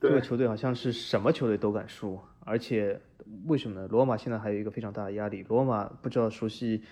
[0.00, 3.00] 这个，球队好像是什么球队都敢输，而且
[3.46, 3.86] 为什么呢？
[3.88, 5.44] 罗马现在还有一个非常大的压力。
[5.48, 6.82] 罗马不知道熟悉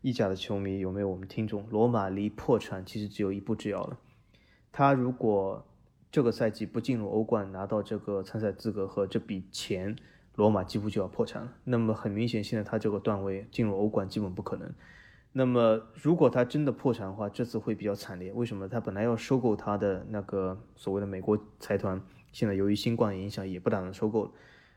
[0.00, 1.68] 意甲的球迷有没有我们听众？
[1.70, 3.98] 罗马离破产其实只有一步之遥了。
[4.70, 5.66] 他如果
[6.10, 9.96] 这个赛季不进入欧冠，拿到这个参赛资格和这笔钱，
[10.36, 11.52] 罗马几乎就要破产了。
[11.64, 14.72] 那么很明显，现在他这个段位进入欧冠基本不可能。
[15.32, 18.32] 那么如果他真的破产的话，这次会比较惨烈。
[18.32, 18.68] 为什么？
[18.68, 22.00] 他本来要收购他的那个所谓的美国财团，
[22.32, 24.30] 现在由于新冠的影响，也不打算收购了。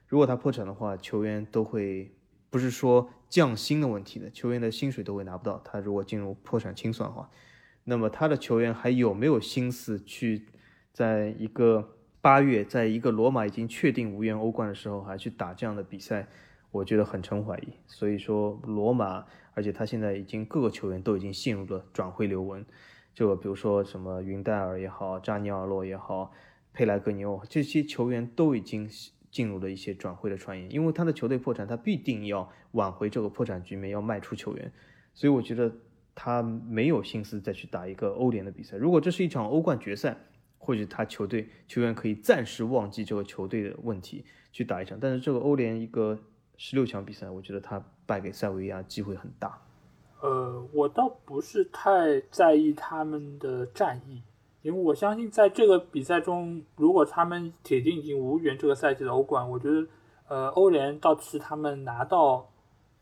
[0.07, 2.11] 如果他破产的话，球员都会
[2.51, 5.57] 不是说降薪的问题的，球员的薪水都会拿不到。
[5.63, 7.29] 他如果进入破产清算的话，
[7.85, 10.45] 那么他的球员还有没有心思去
[10.91, 16.27] 在一个八月，在一个罗马已经确定无缘欧冠的时候，还去打这样的比赛？
[16.71, 17.69] 我觉得很成怀疑。
[17.87, 22.65] 所以说，罗马，而且他现在已经各个球员都已经陷入了转会流文，
[23.13, 26.33] 就比如说什么云戴尔也好，扎尼尔洛也好，
[26.73, 28.89] 佩莱格尼奥这些球员都已经。
[29.31, 34.71] 进入了一些转会的传言，因为他的球队破产，他必定要挽回这个破产局面，要卖出球员，
[35.13, 35.71] 所以我觉得
[36.13, 38.75] 他没有心思再去打一个欧联的比赛。
[38.75, 40.17] 如果这是一场欧冠决赛，
[40.57, 46.19] 或许他球队球员可以暂时忘记这个球队的问题去打一场，但是这个欧联一个
[46.57, 49.59] 十六强比赛，我觉得他败给塞维利亚机会很大。
[50.19, 54.21] 呃，我倒不是太在意他们的战役。
[54.63, 59.87] 因为我相信，在这个比赛中，如果他们铁定已经无缘这个赛季的欧冠，我觉得，
[60.27, 62.47] 呃，欧联倒是他们拿到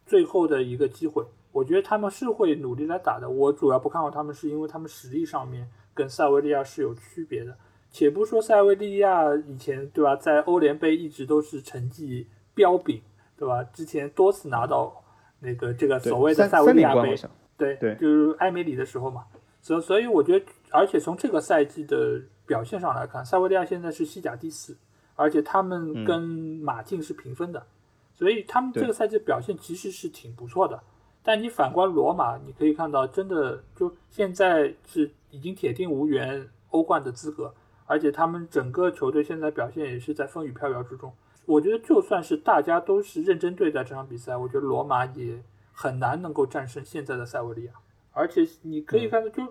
[0.06, 1.22] 最后的一个机会。
[1.52, 3.30] 我觉得他们是会努力来打的。
[3.30, 7.54] 我主要不看好他们，是因为他们实力上面跟塞维利亚是有区别的。
[7.92, 13.02] 且不说塞维利亚以前对吧，在欧联杯一直都是成绩彪炳，
[13.36, 13.62] 对吧？
[13.66, 15.04] 之前多次拿到
[15.42, 17.14] 那个这个所谓的塞维利亚杯，
[17.58, 19.26] 对对，就是埃梅里的时候嘛。
[19.60, 20.46] 所所以我觉得。
[20.72, 24.78] 而且从这个赛季的表现上来看，塞维利亚现在是西甲第四，
[25.16, 27.66] 而且他们跟马竞是平分的，
[28.14, 30.82] 所以他们这个赛季表现其实是挺不错的。
[31.22, 37.54] 但你反观罗马，你可以看到，真的就现在是已经铁定无缘欧冠的资格，
[37.86, 41.14] 而且他们整个球队现在表现也是在风雨飘摇之中。
[41.46, 47.74] 我觉得就算是大家都是认真对待这场比赛，我觉得罗马也很难能够战胜现在的塞维利亚。
[48.12, 49.44] 而且你可以看到，就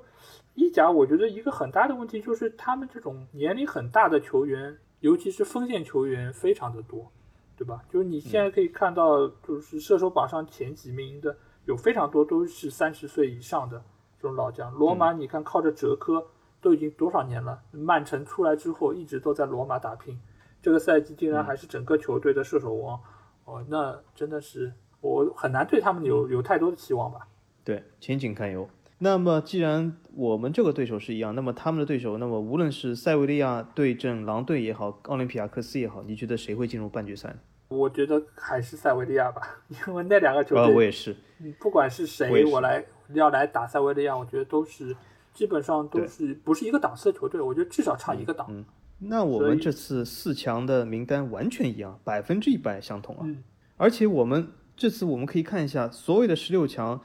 [0.58, 7.10] 意甲，我觉得一个很大的问题就是他们这种年龄很大的球员，尤其是锋线球员非常的多，
[7.56, 7.84] 对吧？
[7.88, 13.80] 就是你现在可以看到，就是射手榜上前几名的有非常多都是三十岁以上的
[14.18, 14.72] 这种老将。
[14.72, 16.26] 罗马，你看靠着哲科
[16.60, 20.18] 都已经多少年了，曼城出来之后一直都在罗马打拼，
[20.60, 23.00] 这个赛季竟然还是整个球队的射手王，
[23.44, 27.28] 哦，那真的是我很难对他们有有太多的期望吧。
[27.62, 28.68] 对，前景堪忧。
[29.00, 37.36] 那么，既然我们这个对手是一样，那么他们的对手，那么无论是塞维利亚对阵狼队也好，奥林匹亚克斯也好，你觉得谁会进入半决赛？
[37.68, 39.40] 我觉得还是塞维利亚吧，
[39.86, 41.14] 因为那两个球队，我也是。
[41.60, 42.84] 不管是谁，我来
[43.14, 44.96] 要来打塞维利亚，我觉得都是
[45.32, 48.48] 基本上都是不是一个档次的球队，我觉得至少差一个档。
[48.50, 48.64] 嗯，
[48.98, 53.20] 那我们这次四强的名单完全一样，百分之一百相同啊。
[53.24, 53.44] 嗯。
[53.76, 57.00] 而且我们这次我们可以看一下所有的十六强。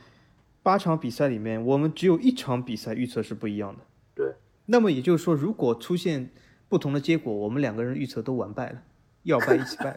[0.63, 3.84] 八场比赛里面，我们只有一场比赛预测是不一样的。
[4.15, 4.34] 对，
[4.67, 6.30] 那么也就是说，如果出现
[6.69, 8.82] 不同的结果，我们两个人预测都完败了，
[9.23, 9.91] 要败一起败，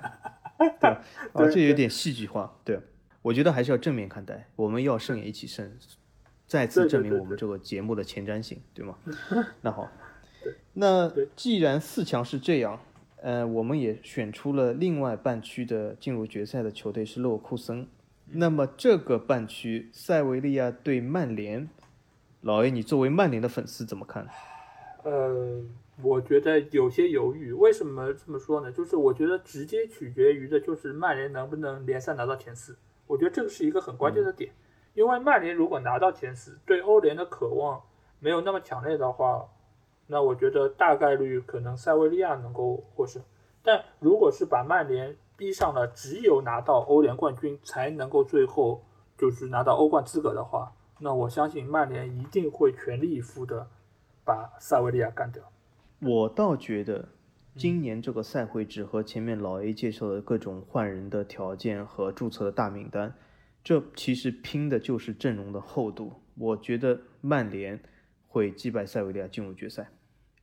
[0.58, 1.02] 对吧？
[1.34, 2.52] 啊，这有点戏剧化。
[2.64, 2.80] 对，
[3.22, 5.70] 我觉得还是要正面看待，我们要胜也一起胜，
[6.48, 8.96] 再次证明我们这个节目的前瞻性，对吗？
[9.62, 9.88] 那好，
[10.72, 12.80] 那既然四强是这样，
[13.22, 17.86] 呃，我们也选出了另外半区的进入决赛的球队是勒沃库森。
[18.32, 21.68] 那么这个半区，塞维利亚对曼联，
[22.40, 24.26] 老 A，你作为曼联的粉丝怎么看？
[25.04, 25.62] 呃，
[26.02, 27.52] 我觉得有些犹豫。
[27.52, 28.72] 为什么这么说呢？
[28.72, 32.76] 就是我觉得直接取决于的就是曼联能不能联赛拿到前四。
[33.06, 34.52] 我觉得这个是一个很关键的点。
[34.94, 37.80] 因为曼联如果拿到前四，对欧联的渴望
[38.18, 39.46] 没有那么强烈的话，
[40.08, 43.22] 那我觉得大概率可能塞维利亚能够获胜。
[43.62, 48.82] 但如果是把曼联逼上了只有拿到欧联冠军才能够最后
[49.18, 53.68] 就是拿到欧冠资格的话，那我相信曼联一定会全力以赴的
[54.24, 55.42] 把塞维利亚干掉。
[56.00, 57.08] 我倒觉得
[57.54, 63.14] 今年这个赛会制和前面老 A 介绍的各种换人的条件和注册的大名单，
[63.62, 66.12] 这其实拼的就是阵容的厚度。
[66.38, 67.82] 我觉得曼联
[68.28, 69.88] 会击败塞维利亚进入决赛。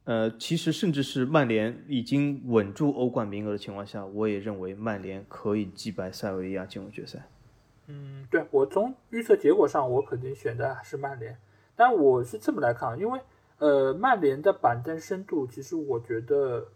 [0.06, 7.26] 呃，其实甚至是曼联已经稳住欧冠名额的情况下，我也认为曼联可以击败塞维利亚进入决赛。
[7.88, 11.38] 嗯，对我从预测结果上，我肯定选的是曼联。
[11.76, 13.20] 但我是这么来看，因为
[13.60, 16.68] 呃，曼联的板凳深度，其实我觉得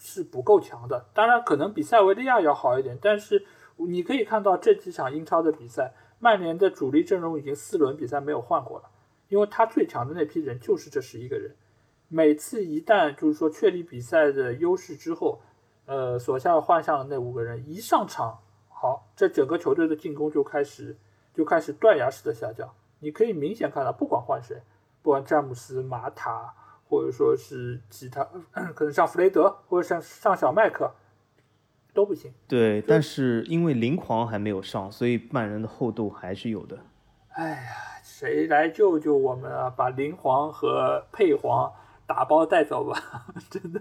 [0.00, 1.06] 是不够强的。
[1.14, 3.44] 当然，可能比塞维利亚要好一点，但是
[3.76, 8.90] 你可以看到这几场英超的比赛，曼联的主力阵容已经四轮比赛没有换过了，
[9.28, 11.54] 因为他最强的那批人就是这十一个人。
[12.08, 15.40] 每次一旦就是说确立比赛的优势之后，
[15.86, 20.96] 呃，索夏换上的那五个人一上场，好，这整个球队的进攻就开始
[21.34, 22.68] 就开始断崖式的下降。
[23.00, 24.60] 你可以明显看到，不管换谁，
[25.02, 26.52] 不管詹姆斯、马塔，
[26.88, 28.24] 或者说是其他，
[28.74, 30.90] 可能像弗雷德或者像上小麦克
[31.94, 32.32] 都不行。
[32.48, 36.78] 对，但是因为林狂还没有上，所以曼人的厚度还是有的。
[37.34, 37.58] 哎呀，
[38.02, 39.70] 谁来救救我们啊？
[39.70, 41.72] 把林皇和佩皇
[42.08, 42.98] 打包带走吧！
[43.50, 43.80] 真的，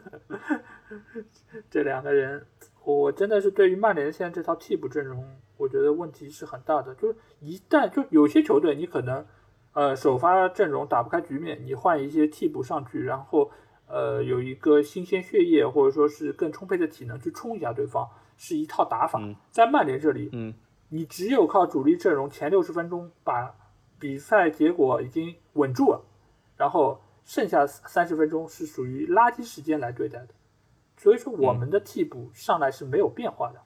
[1.71, 2.45] 这两个人，
[2.83, 6.93] 我真的是对于曼联现在这套替补阵容，我觉得问题是很大的。
[6.95, 9.25] 就是一旦就有些球队，你可能
[9.71, 13.49] 呃首发阵容打不开局面，你换一些替补上去，然后
[13.87, 19.21] 呃有一个新鲜血液或者说是更充沛的体能去冲一下对方，是一套打法。
[19.51, 20.53] 在曼联这里，嗯，
[20.89, 23.55] 你只有靠主力阵容前六十分钟把
[23.97, 26.03] 比赛结果已经稳住了，
[26.57, 26.99] 然后。
[27.27, 30.29] 剩下三十分钟是属于垃圾时间来对待的，
[30.95, 33.59] 所以说我们的替补上来是没有变化的，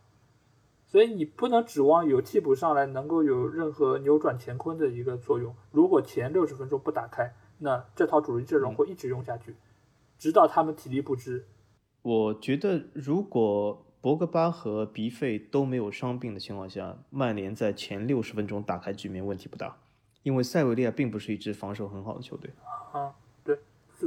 [0.87, 5.55] 所以你不能指望有替补上来能够有任何扭转乾坤的一个作用。
[5.69, 9.55] 如果前六十分钟不打开，那这套主力阵容会一直用下去，
[10.17, 11.45] 直到他们体力不支。
[12.01, 19.77] 我觉得如果博格巴和鼻费都没有伤病的情况下，曼联在前六十分钟打开局面问题不大，
[20.23, 22.49] 因为塞维利亚并不是一支防守很好的球队。
[22.91, 23.13] 啊。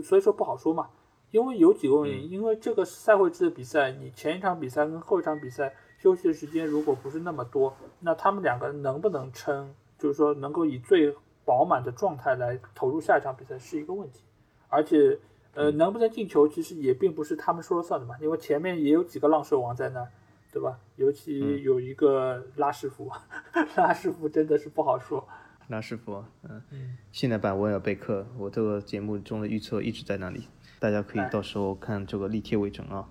[0.03, 0.89] 所以说不好说嘛，
[1.31, 14.23] 因为有几个问题，因为这个赛会制的比赛，你前一场比赛跟后一场比赛休息的时间如果不是那么多，那他们两个能不能撑，就是说能够以最饱满的状态来投入下一场比赛是一个问题，
[14.69, 15.19] 而且
[15.55, 20.07] 呃能不能进球其实也并不是他们说了算的嘛，因为前面也有几个浪射王在那，
[20.53, 20.79] 对吧？
[20.97, 23.11] 尤其有一个拉师傅，
[23.77, 25.27] 拉师傅真的是不好说。
[25.69, 26.63] 拉师傅，嗯，
[27.11, 30.47] 现代版威尔贝克，我这个节目中的预测一直在那里，
[30.79, 33.09] 大家可以到时候看这个立贴为证啊。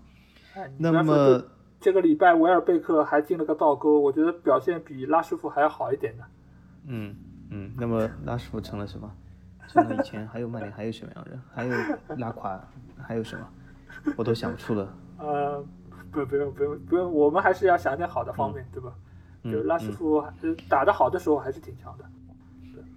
[0.78, 1.44] 那么
[1.80, 6.24] 这个礼拜维尔贝克还进了个倒钩，我觉得表现比拉师傅还要好一点的。
[6.86, 7.16] 嗯
[7.50, 9.12] 嗯，那么拉师傅成了什么？
[9.68, 11.42] 成了以前还有曼联还有什么样人？
[11.52, 11.74] 还有
[12.18, 12.62] 拉垮
[13.02, 13.48] 还有什么？
[14.16, 14.96] 我都想不出了。
[15.18, 15.64] 呃，
[16.12, 18.94] 不不用不用不用，我们还是要想点好的方面，对吧？
[19.44, 20.24] 就拉师傅
[20.70, 22.06] 打得好的时候还是挺强的。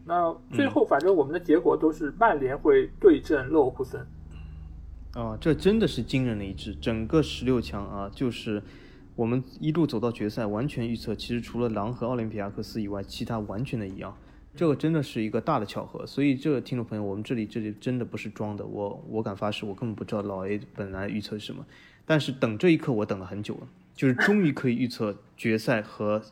[0.08, 4.06] 那最后，反正我们的结果都是曼联会对阵勒沃库森。
[5.14, 8.62] 啊，这真的是惊人的一致，整个十六强啊，就是
[9.16, 14.16] 我们一路走到决赛，完全预测，其实除了狼和奥林匹亚克斯以外，其他完全的一样。
[14.54, 16.06] 这个真的是一个大的巧合。
[16.06, 21.66] 所以，这个听众朋友，我们这里这里真的不是装的，我我敢发誓，我根本不知道老 A 本来预测是什么。
[22.04, 26.22] 但是等这一刻，我等了很久了，就是终于可以预测决赛和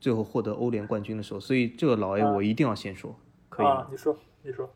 [0.00, 1.40] 最后获得欧联冠军的时候。
[1.40, 3.16] 所以，这个老 A 我一定要先说。
[3.62, 4.68] 啊，你说，你说，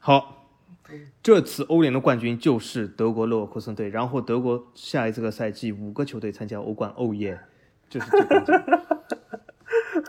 [0.00, 0.48] 好，
[1.22, 7.40] 这次欧联的冠军就是德国勒沃库森队，然后德国下一次个赛季五个球队参加欧冠，哦耶，
[7.88, 8.62] 就是这个。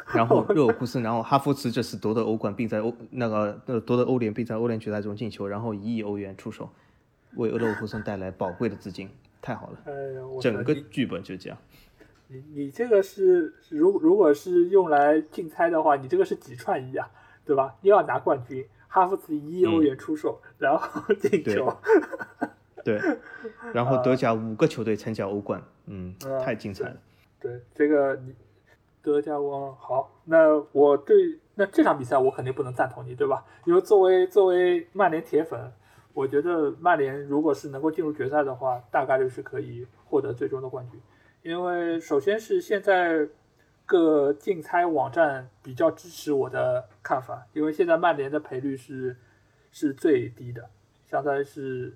[0.13, 6.69] 然后勒沃库森，然后哈弗茨这次夺得欧冠，并在欧那个呃夺得欧联，并在欧联决赛中进球，然后一亿欧元出手，
[7.35, 9.09] 为勒沃库森带来宝贵的资金，
[9.41, 9.79] 太好了。
[9.85, 11.57] 哎呀，整个剧本就这样。
[12.27, 17.09] 你你这个是如如果是用来竞猜的话，你这个是几串一啊？
[17.47, 17.73] 对吧？
[17.81, 21.73] 又要拿冠军，哈弗茨一亿欧元出售，然后 进球。
[22.83, 22.99] 对，
[23.73, 26.97] 然后德甲五个球队参加欧冠，嗯，太精彩了。
[27.39, 28.35] 对，这个你
[29.01, 33.45] 德甲我好，那我对那这场比赛我肯定不能赞同你，对吧？
[33.65, 35.71] 因为作为作为曼联铁粉，
[36.13, 40.99] 我觉得曼联如果是能够进入决赛的话，大概率是可以获得最终的冠军。
[41.43, 43.27] 因为首先是现在。
[43.87, 49.15] 各竞猜网站比较支持我的看法，因为现在曼联的赔率是
[49.71, 50.69] 是最低的，
[51.05, 51.95] 相当于是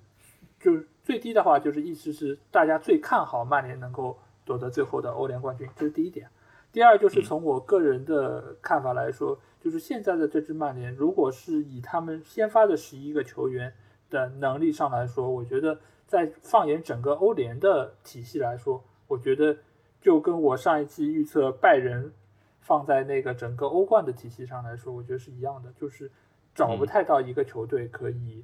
[0.58, 6.30] 就是最低的话，就是意思是大家最看好曼联能够夺得最后的欧联冠军，这是第一点。
[6.72, 13.74] 第二就是从我个人的看法来说，就是现在的这支曼联，如果是以他们先发的十一个球员
[14.10, 15.78] 的能力上来说，我觉得
[16.08, 19.58] 在放眼整个欧联的体系来说，我觉得。
[20.02, 22.12] 就跟我上一期预测拜仁
[22.60, 26.12] 放在那个整个欧冠的体系上来说，我觉得是一样的，就是
[26.56, 28.44] 找不太到一个球队可以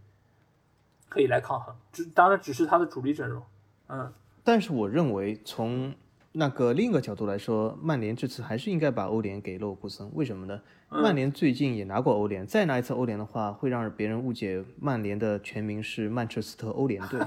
[1.10, 1.76] 可以来抗衡。
[1.91, 3.43] 只当然只是他的主力阵容，
[3.89, 4.14] 嗯。
[4.43, 5.93] 但是我认为从
[6.32, 10.10] 那个另一个角度来说，曼联这次还是应该把欧联给勒沃库森。
[10.14, 10.62] 为什么呢？
[10.89, 17.20] 曼联最近也拿过欧联，再拿一次欧联的话，会让别人误解曼联的全名是曼彻斯特欧联队。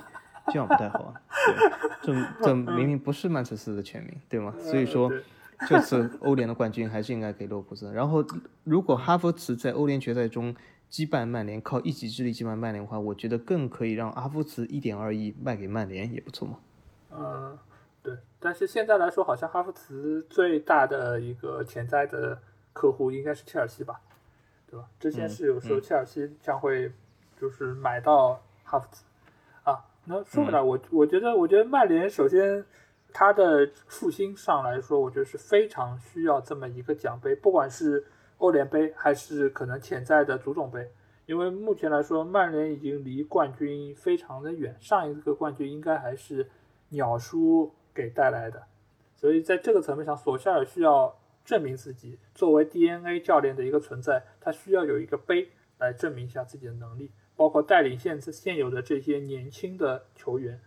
[0.50, 0.98] 这样不太好。
[1.00, 1.22] 啊，
[2.02, 4.54] 这这明明不是曼彻斯特的全名，对吗？
[4.58, 5.10] 所以说，
[5.68, 7.92] 这次欧联的冠军还是应该给洛普森。
[7.92, 8.24] 然后，
[8.64, 10.54] 如果哈弗茨在欧联决赛中
[10.88, 16.58] 击败曼联，靠一己之力击败曼联的话，我觉得更可以让阿弗茨一点二亿卖给曼联，也不错嘛。
[17.12, 17.58] 嗯，
[18.02, 18.16] 对。
[18.38, 22.40] 但是现在来说，好像哈弗茨最大的一个潜在的
[22.72, 24.00] 客户应该是切尔西吧？
[24.70, 24.86] 对吧？
[24.98, 26.90] 之前是有说切尔西将会
[27.38, 29.09] 就是买到哈弗茨啊。
[30.10, 32.64] 那说回来，我我觉得，我觉得曼联首先
[33.12, 38.04] 它的复兴上来说，我觉得是非常需要这么一个奖杯，不管是
[38.38, 40.90] 欧联杯还是可能潜在的足总杯，
[41.26, 46.50] 因为目前来说，曼联已经离冠军非常的远，上一个冠军应该还是
[46.88, 48.64] 鸟叔给带来的，
[49.14, 51.16] 所以在这个层面上，索夏尔需要。
[51.42, 55.48] 证明自己作为 DNA 教练的一个存在，他需要有一个杯
[55.78, 60.60] 来证明一下自己的能力，包括带领现现有的这些年轻的球员，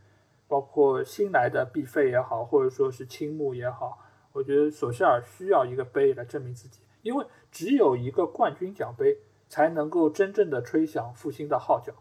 [0.48, 4.00] 包括新来的毕费也好，或者说是青木也好，
[4.32, 9.16] 我觉得索希尔需要一个杯来证明自己，因为只有一个冠军奖杯
[9.48, 11.94] 才能够真正的吹响复兴的号角。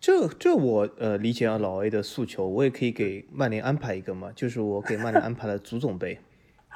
[0.00, 6.18] 这这我呃理解了老 A 的诉求，我也可以给曼联安排一个嘛，就是我给曼联安排了足总杯。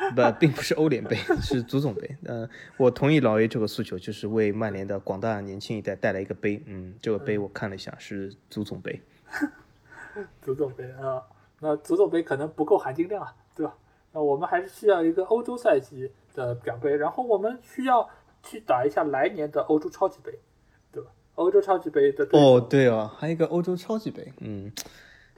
[0.17, 2.17] 不，并不是欧联杯，是足总杯。
[2.25, 6.63] 嗯，我同意老 A 这个诉求，就是为曼联的广大年轻一代带来一个杯。
[6.67, 9.01] 嗯，这个杯我看了一下，是足总杯。
[10.43, 11.23] 足总杯啊，
[11.61, 13.75] 那足总杯可能不够含金量啊，对吧？
[14.13, 18.09] 那我们还是需要一个欧洲赛季的奖杯，然后我们需要
[18.43, 20.37] 去打一下来年的欧洲超级杯，
[20.91, 21.11] 对吧？
[21.37, 24.33] 欧洲超级杯的哦，对哦，还有一个欧洲超级杯。
[24.41, 24.73] 嗯，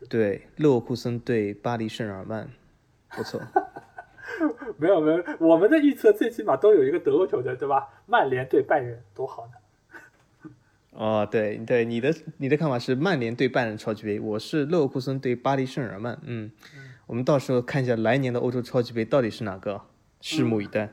[0.09, 2.49] 对，勒沃库森对巴黎圣日耳曼，
[3.11, 3.41] 不错。
[4.79, 7.89] 没有没有，我们的预测最起码都有一个德国球队，对吧？
[8.07, 10.51] 曼联对拜仁多好呢！
[10.93, 16.19] 哦，对对，你的你的看法是曼联对拜仁超级杯，我是勒沃库森对巴黎圣日耳曼。
[16.25, 16.51] 嗯，
[17.07, 19.81] 我们到时候看一下来年的欧洲超级杯到底是哪个，
[20.21, 20.93] 拭目以待。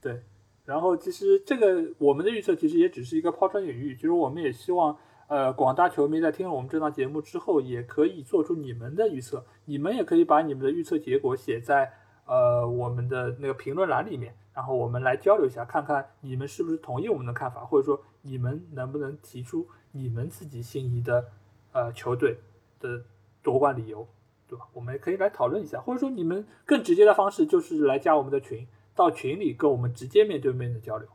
[0.00, 0.22] 对，
[0.64, 4.96] 然后其实这个我们的预测其实也只是一个抛砖引玉，就是我们也希望
[5.28, 11.92] 呃广大球迷在听了我们这档节目之后，也可以做出你们的预测，你们也可以把你们的预测结果写在。
[12.26, 21.24] 呃，我们的那个评论栏里面，然后我们来交流一下，看看你们是不是同意我们的看法，或者说你们能不能提出你们自己心仪的
[21.72, 22.38] 呃球队
[22.80, 23.04] 的
[23.42, 24.06] 夺冠理由，
[24.48, 24.66] 对吧？
[24.72, 31.08] 我们也可以来讨论一下，或者说你们更直接的方式就是来加我们的群，到群里跟我们直接面对面的交流。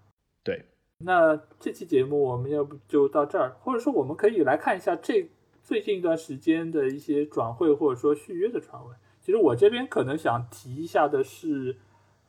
[0.44, 0.66] 对，
[1.00, 5.30] 那这期节目我们要不就到这儿，或者说我们可以来看一下这
[5.62, 8.96] 最近一段时间的一些转会或者说续约的传闻。
[9.22, 11.78] 其实我这边可能想提一下的是，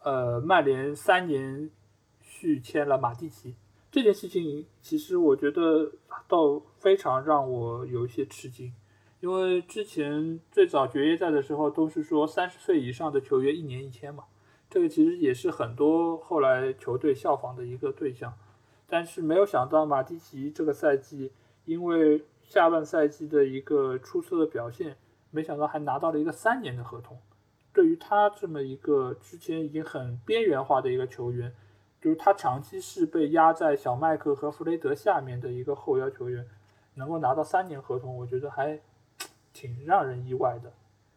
[0.03, 1.71] 呃，曼联三年
[2.21, 3.57] 续签了马蒂奇。
[3.91, 5.93] 这件事情，其实我觉得
[6.29, 8.75] 倒非常让我有一些吃惊，
[9.21, 14.25] 因为之前最早爵爷在的时候都是说三十岁以上的球员一年一签嘛，
[14.69, 18.35] 这个其实也是很多后来球队效仿的一个对象，
[18.87, 21.33] 但是没有想到马蒂奇这个赛季
[21.65, 24.99] 因为下半赛季的一个出色的表现。
[25.33, 27.19] 没想到还拿到了一个三年的合同，
[27.73, 31.53] 对于他这么一个之前已经很边缘化的一个球员，
[32.01, 36.47] 就是他长期是被压在小麦克和弗雷德下面的一个后腰球员，
[36.95, 38.79] 能够拿到三年合同，我觉得还
[39.55, 40.71] 挺让人意外的。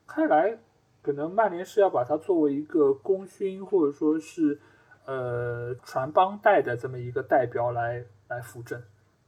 [0.08, 0.58] 看来
[1.02, 4.60] 可能曼联是要把他作为一个功勋或者说是
[5.06, 8.82] 呃传帮带的这么一个代表来来扶正。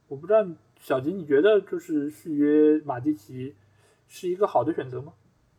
[0.08, 0.46] 我不知道
[0.80, 3.54] 小吉你觉得就是续约马蒂奇？
[4.08, 5.12] 是一个好的选择吗？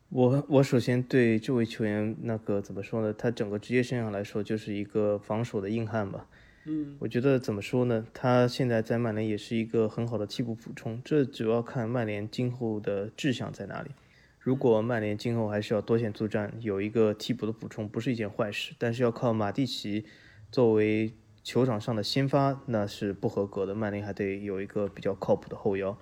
[0.09, 3.13] 我我首先对这位球员那个怎么说呢？
[3.13, 6.27] 他整个职业生涯来说就是一个防守的硬汉吧。
[6.65, 8.07] 嗯，我觉得怎么说呢？
[8.11, 10.99] 他现在在曼联也是一个很好的替补补充。
[11.05, 13.91] 这主要看曼联今后的志向在哪里。
[14.39, 18.73] 如果曼联今后还是要多线作战，有一个替补的补充不是一件坏事。
[18.79, 20.05] 但是要靠马蒂奇
[20.51, 23.75] 作为球场上的先发，那是不合格的。
[23.75, 25.95] 曼联还得有一个比较靠谱的后腰，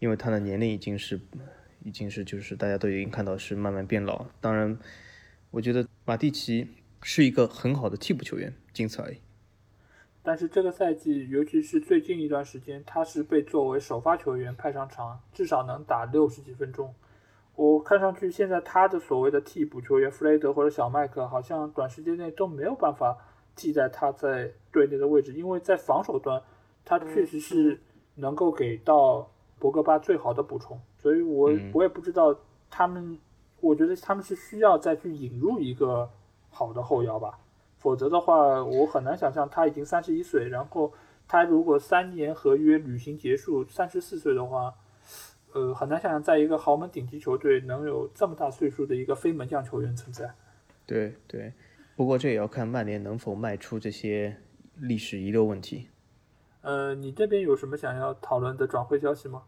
[0.00, 1.20] 因为他的年龄已经是。
[1.88, 4.26] 已经是，就是大家都已经看到是慢慢变老。
[4.42, 4.78] 当然，
[5.50, 6.68] 我觉得马蒂奇
[7.02, 9.16] 是一个很好的替补球员，仅此而已。
[10.22, 16.94] 但是这个赛季，尤其是最近一段时间，他是被作为首发球员派上场，至少能打六十几分钟。
[17.56, 23.16] 我看上去，现在他的所谓的替补球员弗雷德或者小麦克，好像短时间内都没有办法
[23.56, 26.42] 替代他在队内的位置，因为在防守端，
[26.84, 27.80] 他确实是
[28.16, 30.78] 能够给到博格巴最好的补充。
[30.98, 32.36] 所以，我我也不知道
[32.68, 33.16] 他们，
[33.60, 36.10] 我觉得他们是需要再去引入一个
[36.50, 37.38] 好的后腰吧，
[37.78, 40.92] 否则的话，我很难想象他已经三十一岁，然后
[41.28, 44.74] 他如果三年合约履行结束，三十四岁的话，
[45.52, 50.34] 呃，很难想象在一个豪门顶级球队能有这么大岁数的一个非门将球员存在。
[50.84, 51.52] 对对，
[51.94, 54.36] 不过这也要看曼联能否迈出这些
[54.76, 55.88] 历史遗留问题。
[56.62, 59.44] 呃，你这边有什么想要讨论的转会消息吗？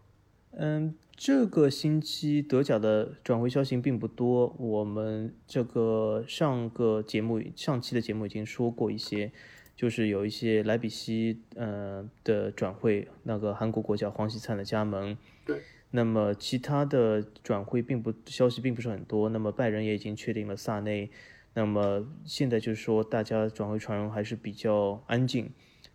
[0.52, 4.54] 嗯，这个星期德甲的转会消息并不多。
[4.58, 9.30] 我们这个上个节目上期的节目已经说过一些，
[9.76, 15.16] 就是有一些莱比锡呃的转会，那个韩国国脚黄喜灿的加盟。
[15.46, 15.60] 对。
[15.92, 19.28] 那么其他的转会并不消息并不是很多。
[19.28, 21.10] 那么拜仁也已经确定了萨内。
[21.54, 25.50] 那么现在就是说大家转会传闻还是比较安静。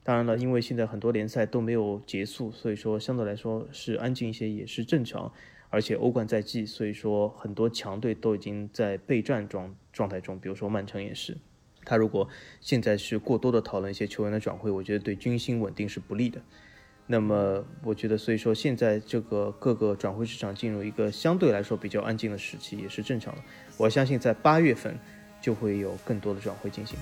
[0.06, 5.34] 当然了，因为现在很多联赛都没有结束，所以说相对来说是安静一些也是正常。
[5.72, 11.36] 而且欧冠在即，所以说很多强队都已经在备战状状态中，比如说曼城也是。
[11.84, 12.30] 他如果
[12.62, 16.40] 现在是过多的讨论一些球员的转会，我觉得对军心稳定是不利的。
[17.08, 23.42] 那么我觉得，所以说现在这个各个转会市场进入一个相对来说比较安静的时期也是正常的。
[23.78, 24.98] 我相信在八月份
[25.42, 26.98] 就会有更多的转会进行。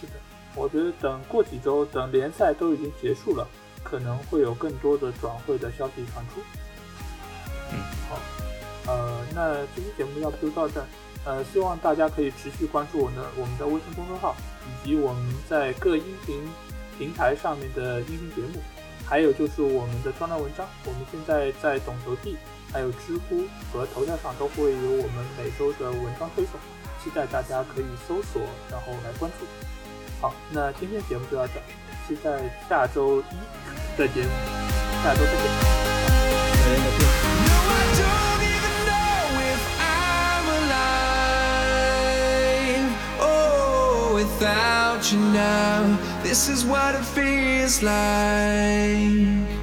[0.00, 0.12] 是的。
[0.54, 3.46] 我觉得等过几周，等联赛都已经结束了，
[3.84, 6.40] 可能会有更多的转会的消息传出。
[7.72, 7.78] 嗯，
[8.08, 8.18] 好，
[8.92, 10.86] 呃，那这期节目要不就到这儿。
[11.24, 14.34] 呃，希望大家可以持续关注我们的我们的微信公众号，
[14.66, 16.42] 以及我们在各音频
[16.98, 18.60] 平台上面的音频节目，
[19.06, 20.66] 还有就是我们的专栏文章。
[20.86, 22.36] 我们现在在懂球帝、
[22.72, 26.58] 还有知乎和头条上都会有我们每周的文章推送，
[27.04, 29.44] 期待大家可以搜索然后来关注。
[30.20, 31.54] 好，那今天节目就到这，
[32.06, 32.30] 期待
[32.68, 33.24] 下周一
[33.96, 34.24] 再见，
[35.02, 35.50] 下周再见。
[44.12, 49.59] Without you now, this is what it feels like.